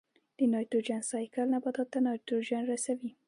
د 0.37 0.39
نایټروجن 0.53 1.01
سائیکل 1.11 1.45
نباتاتو 1.53 1.89
ته 1.91 1.99
نایټروجن 2.07 2.61
رسوي. 2.71 3.11